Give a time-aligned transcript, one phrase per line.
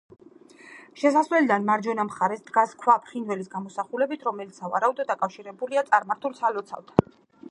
[1.01, 7.17] შესასვლელიდან მარჯვენა მხარეს დგას ქვა ფრინველის გამოსახულებით, რომელიც სავარაუდოდ დაკავშირებულია წარმართულ სალოცავთან.